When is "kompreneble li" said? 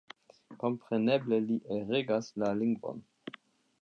0.63-1.59